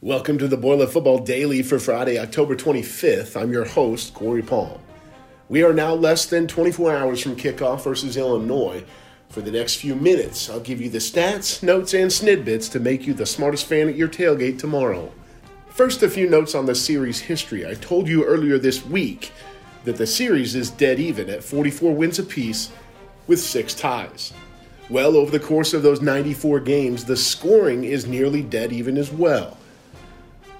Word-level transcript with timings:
Welcome 0.00 0.38
to 0.38 0.46
the 0.46 0.56
Boiler 0.56 0.86
Football 0.86 1.18
Daily 1.24 1.60
for 1.60 1.80
Friday, 1.80 2.20
October 2.20 2.54
25th. 2.54 3.34
I'm 3.34 3.50
your 3.50 3.64
host, 3.64 4.14
Corey 4.14 4.42
Palm. 4.42 4.78
We 5.48 5.64
are 5.64 5.72
now 5.72 5.92
less 5.92 6.24
than 6.24 6.46
24 6.46 6.94
hours 6.94 7.20
from 7.20 7.34
kickoff 7.34 7.82
versus 7.82 8.16
Illinois. 8.16 8.84
For 9.28 9.40
the 9.40 9.50
next 9.50 9.74
few 9.74 9.96
minutes, 9.96 10.48
I'll 10.48 10.60
give 10.60 10.80
you 10.80 10.88
the 10.88 10.98
stats, 10.98 11.64
notes, 11.64 11.94
and 11.94 12.12
snidbits 12.12 12.70
to 12.70 12.78
make 12.78 13.08
you 13.08 13.12
the 13.12 13.26
smartest 13.26 13.66
fan 13.66 13.88
at 13.88 13.96
your 13.96 14.06
tailgate 14.06 14.60
tomorrow. 14.60 15.12
First, 15.70 16.04
a 16.04 16.08
few 16.08 16.30
notes 16.30 16.54
on 16.54 16.66
the 16.66 16.76
series 16.76 17.18
history. 17.18 17.66
I 17.66 17.74
told 17.74 18.06
you 18.06 18.24
earlier 18.24 18.56
this 18.56 18.86
week 18.86 19.32
that 19.82 19.96
the 19.96 20.06
series 20.06 20.54
is 20.54 20.70
dead 20.70 21.00
even 21.00 21.28
at 21.28 21.42
44 21.42 21.92
wins 21.92 22.20
apiece 22.20 22.70
with 23.26 23.40
six 23.40 23.74
ties. 23.74 24.32
Well, 24.88 25.16
over 25.16 25.32
the 25.32 25.44
course 25.44 25.74
of 25.74 25.82
those 25.82 26.00
94 26.00 26.60
games, 26.60 27.04
the 27.04 27.16
scoring 27.16 27.82
is 27.82 28.06
nearly 28.06 28.42
dead 28.42 28.72
even 28.72 28.96
as 28.96 29.10
well. 29.10 29.58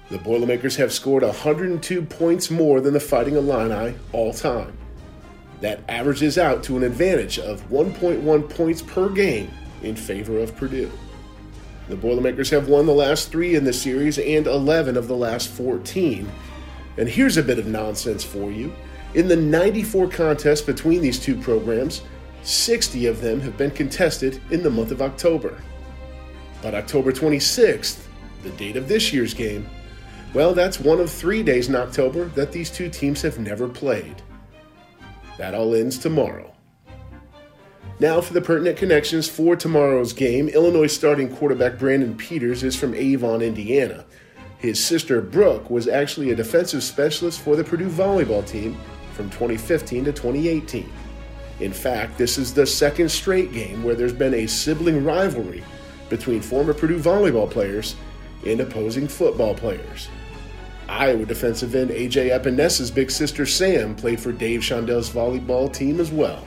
The 0.09 0.17
Boilermakers 0.17 0.75
have 0.77 0.91
scored 0.91 1.21
102 1.21 2.01
points 2.01 2.49
more 2.49 2.81
than 2.81 2.93
the 2.93 2.99
Fighting 2.99 3.35
Illini 3.35 3.95
all 4.11 4.33
time. 4.33 4.75
That 5.61 5.81
averages 5.87 6.39
out 6.39 6.63
to 6.63 6.77
an 6.77 6.83
advantage 6.83 7.37
of 7.37 7.69
1.1 7.69 8.49
points 8.49 8.81
per 8.81 9.09
game 9.09 9.51
in 9.83 9.95
favor 9.95 10.39
of 10.39 10.55
Purdue. 10.57 10.91
The 11.89 11.95
Boilermakers 11.95 12.49
have 12.49 12.67
won 12.67 12.87
the 12.87 12.91
last 12.91 13.31
three 13.31 13.53
in 13.53 13.65
the 13.65 13.73
series 13.73 14.17
and 14.17 14.47
11 14.47 14.97
of 14.97 15.07
the 15.07 15.15
last 15.15 15.49
14. 15.49 16.27
And 16.97 17.07
here's 17.07 17.37
a 17.37 17.43
bit 17.43 17.59
of 17.59 17.67
nonsense 17.67 18.23
for 18.23 18.51
you. 18.51 18.73
In 19.13 19.27
the 19.27 19.35
94 19.35 20.09
contests 20.09 20.61
between 20.61 21.01
these 21.01 21.19
two 21.19 21.39
programs, 21.39 22.01
60 22.41 23.05
of 23.05 23.21
them 23.21 23.39
have 23.41 23.57
been 23.57 23.71
contested 23.71 24.41
in 24.49 24.63
the 24.63 24.69
month 24.71 24.89
of 24.89 25.03
October. 25.03 25.61
But 26.63 26.73
October 26.73 27.11
26th, 27.11 28.05
the 28.41 28.49
date 28.51 28.75
of 28.75 28.87
this 28.87 29.13
year's 29.13 29.33
game, 29.33 29.69
well, 30.33 30.53
that's 30.53 30.79
one 30.79 30.99
of 30.99 31.09
three 31.09 31.43
days 31.43 31.69
in 31.69 31.75
October 31.75 32.25
that 32.29 32.51
these 32.51 32.69
two 32.69 32.89
teams 32.89 33.21
have 33.21 33.39
never 33.39 33.67
played. 33.67 34.21
That 35.37 35.53
all 35.53 35.73
ends 35.73 35.97
tomorrow. 35.97 36.53
Now, 37.99 38.21
for 38.21 38.33
the 38.33 38.41
pertinent 38.41 38.77
connections 38.77 39.27
for 39.27 39.55
tomorrow's 39.55 40.13
game, 40.13 40.47
Illinois 40.47 40.87
starting 40.87 41.35
quarterback 41.35 41.77
Brandon 41.77 42.15
Peters 42.15 42.63
is 42.63 42.75
from 42.75 42.93
Avon, 42.93 43.41
Indiana. 43.41 44.05
His 44.57 44.83
sister 44.83 45.21
Brooke 45.21 45.69
was 45.69 45.87
actually 45.87 46.31
a 46.31 46.35
defensive 46.35 46.83
specialist 46.83 47.41
for 47.41 47.55
the 47.55 47.63
Purdue 47.63 47.89
volleyball 47.89 48.45
team 48.45 48.77
from 49.13 49.29
2015 49.29 50.05
to 50.05 50.13
2018. 50.13 50.89
In 51.59 51.73
fact, 51.73 52.17
this 52.17 52.37
is 52.37 52.53
the 52.53 52.65
second 52.65 53.09
straight 53.09 53.51
game 53.51 53.83
where 53.83 53.95
there's 53.95 54.13
been 54.13 54.33
a 54.33 54.47
sibling 54.47 55.03
rivalry 55.03 55.63
between 56.09 56.41
former 56.41 56.73
Purdue 56.73 56.99
volleyball 56.99 57.49
players 57.49 57.95
and 58.45 58.61
opposing 58.61 59.07
football 59.07 59.53
players. 59.53 60.09
Iowa 60.87 61.25
defensive 61.25 61.75
end 61.75 61.91
AJ 61.91 62.31
Epenesa's 62.31 62.89
big 62.89 63.11
sister 63.11 63.45
Sam 63.45 63.95
played 63.95 64.19
for 64.19 64.31
Dave 64.31 64.61
Shondell's 64.61 65.09
volleyball 65.09 65.71
team 65.71 65.99
as 65.99 66.11
well. 66.11 66.43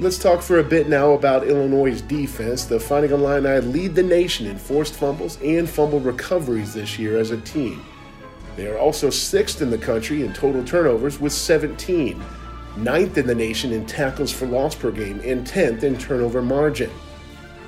Let's 0.00 0.18
talk 0.18 0.42
for 0.42 0.58
a 0.58 0.64
bit 0.64 0.88
now 0.88 1.12
about 1.12 1.46
Illinois' 1.46 2.00
defense. 2.00 2.64
The 2.64 2.80
Fighting 2.80 3.12
Illini 3.12 3.60
lead 3.60 3.94
the 3.94 4.02
nation 4.02 4.46
in 4.46 4.58
forced 4.58 4.94
fumbles 4.94 5.40
and 5.40 5.68
fumble 5.68 6.00
recoveries 6.00 6.74
this 6.74 6.98
year 6.98 7.16
as 7.16 7.30
a 7.30 7.40
team. 7.42 7.84
They 8.56 8.66
are 8.66 8.78
also 8.78 9.10
sixth 9.10 9.62
in 9.62 9.70
the 9.70 9.78
country 9.78 10.24
in 10.24 10.32
total 10.32 10.64
turnovers 10.64 11.20
with 11.20 11.32
17, 11.32 12.22
ninth 12.76 13.18
in 13.18 13.26
the 13.26 13.34
nation 13.34 13.72
in 13.72 13.86
tackles 13.86 14.32
for 14.32 14.46
loss 14.46 14.74
per 14.74 14.90
game, 14.90 15.20
and 15.24 15.46
10th 15.46 15.82
in 15.82 15.96
turnover 15.96 16.42
margin. 16.42 16.90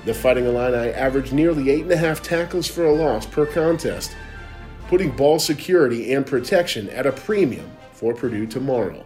The 0.07 0.13
Fighting 0.13 0.45
Illini 0.45 0.91
average 0.93 1.33
nearly 1.33 1.65
8.5 1.83 2.21
tackles 2.21 2.65
for 2.65 2.85
a 2.85 2.93
loss 2.93 3.25
per 3.25 3.45
contest, 3.45 4.15
putting 4.87 5.11
ball 5.11 5.37
security 5.37 6.13
and 6.13 6.25
protection 6.25 6.89
at 6.91 7.05
a 7.05 7.11
premium 7.11 7.69
for 7.91 8.13
Purdue 8.13 8.47
tomorrow. 8.47 9.03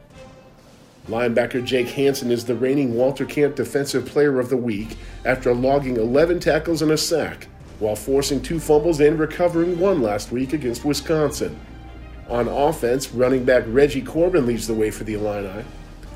Linebacker 1.07 1.65
Jake 1.65 1.87
Hansen 1.87 2.29
is 2.29 2.45
the 2.45 2.53
reigning 2.53 2.93
Walter 2.93 3.25
Camp 3.25 3.55
Defensive 3.55 4.05
Player 4.05 4.39
of 4.39 4.51
the 4.51 4.57
Week 4.57 4.95
after 5.25 5.55
logging 5.55 5.97
11 5.97 6.39
tackles 6.39 6.83
and 6.83 6.91
a 6.91 6.97
sack 6.99 7.47
while 7.79 7.95
forcing 7.95 8.39
two 8.39 8.59
fumbles 8.59 8.99
and 8.99 9.17
recovering 9.17 9.79
one 9.79 10.03
last 10.03 10.31
week 10.31 10.53
against 10.53 10.85
Wisconsin. 10.85 11.59
On 12.29 12.47
offense, 12.47 13.11
running 13.11 13.43
back 13.43 13.63
Reggie 13.65 14.03
Corbin 14.03 14.45
leads 14.45 14.67
the 14.67 14.75
way 14.75 14.91
for 14.91 15.03
the 15.03 15.15
Illini. 15.15 15.65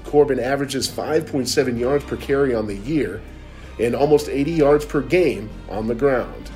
Corbin 0.04 0.40
averages 0.40 0.88
5.7 0.88 1.80
yards 1.80 2.06
per 2.06 2.18
carry 2.18 2.54
on 2.54 2.68
the 2.68 2.78
year 2.78 3.20
and 3.80 3.96
almost 3.96 4.30
80 4.30 4.52
yards 4.52 4.86
per 4.86 5.02
game 5.02 5.50
on 5.70 5.88
the 5.88 5.96
ground. 5.96 6.52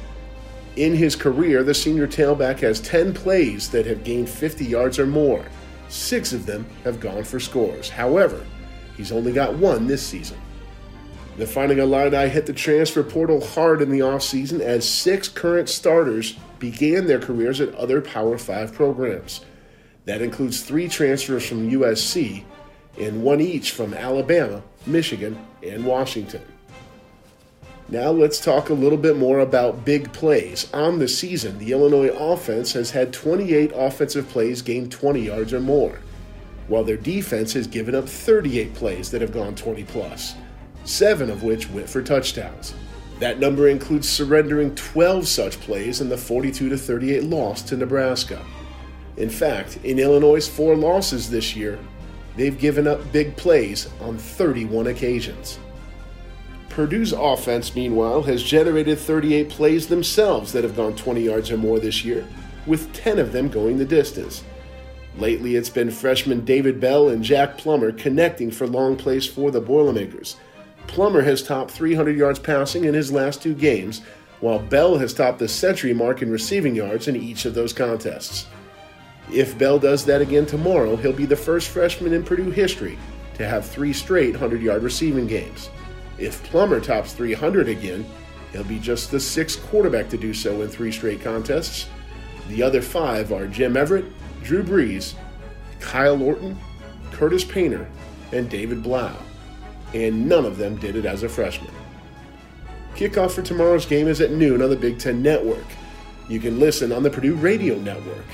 In 0.75 0.96
his 0.96 1.16
career, 1.16 1.63
the 1.63 1.74
senior 1.74 2.07
tailback 2.07 2.59
has 2.59 2.80
10 2.80 3.13
plays 3.13 3.69
that 3.69 3.85
have 3.85 4.03
gained 4.03 4.30
50 4.30 4.66
yards 4.66 4.97
or 5.00 5.06
more. 5.06 5.44
Six 5.90 6.31
of 6.31 6.46
them 6.46 6.66
have 6.84 7.00
gone 7.00 7.24
for 7.24 7.40
scores. 7.40 7.90
However, 7.90 8.46
he's 8.96 9.12
only 9.12 9.34
got 9.34 9.56
one 9.56 9.88
this 9.88 10.06
season. 10.06 10.40
The 11.38 11.47
Fighting 11.47 11.79
Illini 11.79 12.28
hit 12.28 12.46
the 12.46 12.53
transfer 12.53 13.02
portal 13.02 13.46
hard 13.46 13.81
in 13.81 13.90
the 13.90 14.00
offseason 14.00 14.59
as 14.59 14.88
six 14.88 15.28
current 15.28 15.69
starters 15.69 16.38
began 16.59 17.08
their 17.08 17.19
careers 17.19 17.62
at 17.62 17.74
other 17.75 18.02
Power 18.02 18.38
5 18.38 18.74
programs. 18.74 19.46
That 20.06 20.22
includes 20.22 20.63
three 20.63 20.88
transfers 20.90 21.47
from 21.47 21.72
USC 21.72 22.44
and 23.00 23.24
one 23.24 23.40
each 23.41 23.72
from 23.72 23.94
Alabama, 23.94 24.62
Michigan, 24.85 25.40
and 25.63 25.85
Washington. 25.85 26.41
Now 27.92 28.12
let's 28.12 28.40
talk 28.40 28.70
a 28.70 28.76
little 28.76 29.00
bit 29.00 29.18
more 29.18 29.40
about 29.40 29.84
big 29.84 30.14
plays. 30.14 30.72
On 30.76 31.00
the 31.00 31.08
season, 31.08 31.58
the 31.58 31.72
Illinois 31.72 32.10
offense 32.10 32.72
has 32.74 32.92
had 32.92 33.12
28 33.12 33.72
offensive 33.74 34.30
plays 34.30 34.62
gain 34.62 34.92
20 34.92 35.22
yards 35.22 35.54
or 35.54 35.60
more, 35.60 36.00
while 36.68 36.84
their 36.84 36.98
defense 36.98 37.54
has 37.54 37.66
given 37.66 37.96
up 37.96 38.08
38 38.08 38.76
plays 38.76 39.10
that 39.10 39.22
have 39.22 39.34
gone 39.34 39.56
20 39.56 39.86
plus, 39.86 40.36
seven 40.84 41.32
of 41.32 41.42
which 41.42 41.68
went 41.72 41.90
for 41.90 42.04
touchdowns. 42.04 42.76
That 43.18 43.40
number 43.40 43.68
includes 43.68 44.08
surrendering 44.08 44.76
12 44.76 45.28
such 45.28 45.60
plays 45.60 46.00
in 46.00 46.10
the 46.10 46.18
42 46.18 46.78
38 46.78 47.24
loss 47.24 47.64
to 47.64 47.76
Nebraska. 47.76 48.46
In 49.18 49.32
fact, 49.32 49.80
in 49.84 49.98
Illinois' 49.98 50.48
four 50.48 50.76
losses 50.76 51.28
this 51.28 51.56
year, 51.56 51.80
they've 52.38 52.58
given 52.58 52.88
up 52.88 53.12
big 53.12 53.36
plays 53.36 53.90
on 54.00 54.20
31 54.20 54.86
occasions. 54.86 55.58
Purdue's 56.69 57.13
offense, 57.13 57.75
meanwhile, 57.75 58.22
has 58.24 58.44
generated 58.44 59.00
38 59.00 59.50
plays 59.50 59.88
themselves 59.88 60.53
that 60.53 60.63
have 60.63 60.75
gone 60.75 60.96
20 60.96 61.22
yards 61.22 61.52
or 61.52 61.57
more 61.57 61.80
this 61.80 62.06
year, 62.06 62.25
with 62.66 62.94
10 62.94 63.19
of 63.19 63.31
them 63.31 63.50
going 63.50 63.78
the 63.78 63.85
distance. 63.85 64.44
Lately, 65.18 65.56
it's 65.56 65.69
been 65.69 65.91
freshman 65.91 66.46
David 66.46 66.79
Bell 66.79 67.09
and 67.09 67.24
Jack 67.24 67.58
Plummer 67.58 67.91
connecting 67.91 68.52
for 68.52 68.68
long 68.68 68.96
plays 68.96 69.25
for 69.25 69.52
the 69.52 69.59
Boilermakers. 69.59 70.38
Plummer 70.88 71.22
has 71.22 71.44
topped 71.44 71.72
300 71.72 72.16
yards 72.16 72.40
passing 72.40 72.85
in 72.85 72.94
his 72.94 73.12
last 73.12 73.41
two 73.41 73.53
games, 73.53 74.02
while 74.40 74.59
Bell 74.59 74.97
has 74.97 75.13
topped 75.13 75.40
the 75.40 75.47
century 75.47 75.94
mark 75.94 76.22
in 76.22 76.31
receiving 76.31 76.75
yards 76.75 77.08
in 77.08 77.16
each 77.16 77.46
of 77.46 77.53
those 77.53 77.74
contests. 77.74 78.46
If 79.31 79.58
Bell 79.58 79.79
does 79.79 80.06
that 80.06 80.22
again 80.22 80.46
tomorrow, 80.46 80.96
he'll 80.96 81.13
be 81.13 81.25
the 81.25 81.35
first 81.35 81.69
freshman 81.69 82.13
in 82.13 82.24
Purdue 82.24 82.52
history 82.52 82.97
to 83.35 83.47
have 83.47 83.66
three 83.66 83.94
straight 83.94 84.31
100 84.31 84.62
yard 84.62 84.84
receiving 84.84 85.28
games. 85.28 85.69
If 86.19 86.44
Plummer 86.44 86.81
tops 86.81 87.13
300 87.13 87.69
again, 87.69 88.06
he'll 88.52 88.63
be 88.66 88.80
just 88.80 89.09
the 89.09 89.19
sixth 89.19 89.66
quarterback 89.68 90.09
to 90.09 90.18
do 90.18 90.34
so 90.34 90.62
in 90.62 90.68
three 90.68 90.91
straight 90.91 91.22
contests. 91.22 91.88
The 92.50 92.62
other 92.62 92.81
five 92.81 93.31
are 93.31 93.47
Jim 93.47 93.78
Everett, 93.78 94.06
Drew 94.44 94.63
Brees, 94.63 95.13
Kyle 95.79 96.22
Orton, 96.22 96.58
Curtis 97.12 97.44
Painter, 97.44 97.90
and 98.31 98.50
David 98.50 98.84
Blough. 98.84 99.16
And 99.94 100.28
none 100.28 100.46
of 100.46 100.58
them 100.58 100.75
did 100.78 100.96
it 100.96 101.06
as 101.06 101.24
a 101.24 101.29
freshman. 101.29 101.74
Kickoff 102.96 103.31
for 103.31 103.41
tomorrow's 103.41 103.85
game 103.85 104.08
is 104.08 104.19
at 104.19 104.31
noon 104.31 104.62
on 104.62 104.69
the 104.69 104.75
Big 104.75 105.00
Ten 105.00 105.22
Network. 105.22 105.66
You 106.28 106.40
can 106.40 106.59
listen 106.59 106.91
on 106.91 107.02
the 107.02 107.09
Purdue 107.09 107.35
Radio 107.35 107.76
Network. 107.78 108.26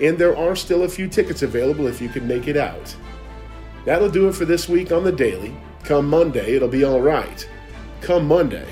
And 0.00 0.16
there 0.16 0.36
are 0.36 0.56
still 0.56 0.84
a 0.84 0.88
few 0.88 1.06
tickets 1.06 1.42
available 1.42 1.86
if 1.86 2.00
you 2.00 2.08
can 2.08 2.26
make 2.26 2.48
it 2.48 2.56
out. 2.56 2.96
That'll 3.84 4.08
do 4.08 4.28
it 4.28 4.34
for 4.34 4.46
this 4.46 4.68
week 4.68 4.90
on 4.90 5.04
the 5.04 5.12
Daily. 5.12 5.54
Come 5.90 6.08
Monday, 6.08 6.54
it'll 6.54 6.68
be 6.68 6.84
all 6.84 7.00
right. 7.00 7.50
Come 8.00 8.28
Monday, 8.28 8.68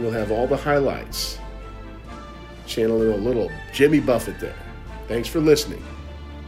we'll 0.00 0.10
have 0.10 0.32
all 0.32 0.48
the 0.48 0.56
highlights. 0.56 1.38
Channeling 2.66 3.12
a 3.12 3.16
little 3.16 3.48
Jimmy 3.72 4.00
Buffett 4.00 4.40
there. 4.40 4.56
Thanks 5.06 5.28
for 5.28 5.38
listening. 5.38 5.80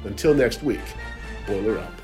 Until 0.02 0.34
next 0.34 0.64
week, 0.64 0.80
boiler 1.46 1.78
up. 1.78 2.01